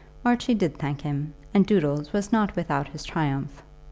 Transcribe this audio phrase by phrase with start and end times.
[0.25, 3.61] Archie did thank him, and Doodles was not without his triumph.